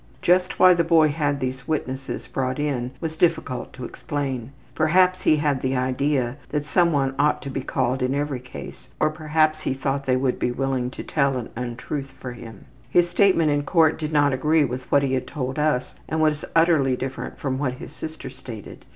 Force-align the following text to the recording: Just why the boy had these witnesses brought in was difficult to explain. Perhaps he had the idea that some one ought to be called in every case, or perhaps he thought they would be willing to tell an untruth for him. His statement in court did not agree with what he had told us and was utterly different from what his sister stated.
Just 0.23 0.57
why 0.57 0.73
the 0.73 0.83
boy 0.83 1.09
had 1.09 1.39
these 1.39 1.67
witnesses 1.67 2.25
brought 2.27 2.57
in 2.57 2.89
was 2.99 3.15
difficult 3.15 3.71
to 3.73 3.85
explain. 3.85 4.51
Perhaps 4.73 5.21
he 5.25 5.35
had 5.35 5.61
the 5.61 5.75
idea 5.75 6.37
that 6.49 6.65
some 6.65 6.91
one 6.91 7.13
ought 7.19 7.39
to 7.43 7.51
be 7.51 7.61
called 7.61 8.01
in 8.01 8.15
every 8.15 8.39
case, 8.39 8.89
or 8.99 9.11
perhaps 9.11 9.61
he 9.61 9.75
thought 9.75 10.07
they 10.07 10.17
would 10.17 10.39
be 10.39 10.49
willing 10.51 10.89
to 10.89 11.03
tell 11.03 11.37
an 11.37 11.51
untruth 11.55 12.09
for 12.19 12.31
him. 12.31 12.65
His 12.89 13.11
statement 13.11 13.51
in 13.51 13.61
court 13.61 13.99
did 13.99 14.11
not 14.11 14.33
agree 14.33 14.65
with 14.65 14.91
what 14.91 15.03
he 15.03 15.13
had 15.13 15.27
told 15.27 15.59
us 15.59 15.93
and 16.09 16.19
was 16.19 16.43
utterly 16.55 16.95
different 16.95 17.37
from 17.37 17.59
what 17.59 17.73
his 17.73 17.91
sister 17.91 18.31
stated. 18.31 18.85